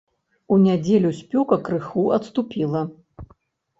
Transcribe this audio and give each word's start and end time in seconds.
У 0.53 0.55
нядзелю 0.61 1.11
спёка 1.19 1.59
крыху 1.67 2.07
адступіла. 2.19 2.81